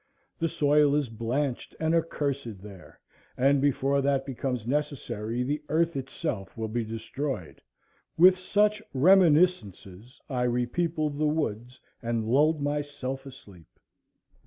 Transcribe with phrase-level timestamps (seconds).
[0.39, 2.99] The soil is blanched and accursed there,
[3.37, 7.61] and before that becomes necessary the earth itself will be destroyed.
[8.17, 13.67] With such reminiscences I repeopled the woods and lulled myself asleep.